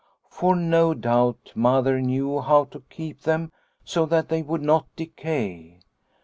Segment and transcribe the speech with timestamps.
[0.31, 3.51] For no doubt Mother knew how to keep them
[3.85, 5.77] so that they would not decay.